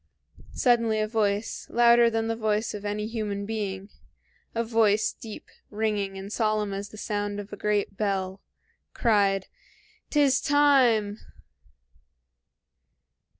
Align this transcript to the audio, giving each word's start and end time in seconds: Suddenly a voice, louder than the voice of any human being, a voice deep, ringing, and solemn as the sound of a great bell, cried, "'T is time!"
Suddenly 0.55 0.99
a 0.99 1.07
voice, 1.07 1.67
louder 1.69 2.09
than 2.09 2.25
the 2.27 2.35
voice 2.35 2.73
of 2.73 2.85
any 2.85 3.05
human 3.05 3.45
being, 3.45 3.91
a 4.55 4.63
voice 4.63 5.13
deep, 5.13 5.45
ringing, 5.69 6.17
and 6.17 6.33
solemn 6.33 6.73
as 6.73 6.89
the 6.89 6.97
sound 6.97 7.39
of 7.39 7.53
a 7.53 7.55
great 7.55 7.97
bell, 7.97 8.41
cried, 8.95 9.45
"'T 10.09 10.19
is 10.19 10.41
time!" 10.41 11.19